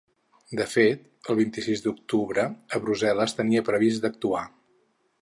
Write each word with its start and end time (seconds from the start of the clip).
De 0.59 0.65
fet, 0.71 1.03
el 1.33 1.37
vint-i-sis 1.41 1.85
d’octubre 1.85 2.49
a 2.79 2.83
Brussel·les 2.87 3.39
tenia 3.41 3.67
previst 3.71 4.07
d’actuar. 4.09 4.47